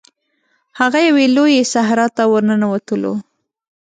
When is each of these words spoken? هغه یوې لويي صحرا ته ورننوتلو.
هغه 0.79 0.99
یوې 1.07 1.25
لويي 1.35 1.61
صحرا 1.73 2.07
ته 2.15 2.23
ورننوتلو. 2.31 3.13